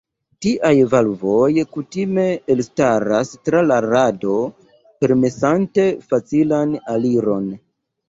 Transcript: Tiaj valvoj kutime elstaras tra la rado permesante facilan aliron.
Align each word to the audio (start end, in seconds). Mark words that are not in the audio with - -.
Tiaj 0.43 0.69
valvoj 0.93 1.49
kutime 1.75 2.23
elstaras 2.55 3.35
tra 3.51 3.63
la 3.69 3.79
rado 3.89 4.35
permesante 5.07 5.89
facilan 6.11 6.79
aliron. 6.99 7.51